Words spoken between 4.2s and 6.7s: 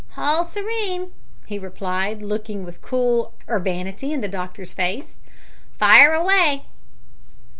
the doctor's face, "fire away!"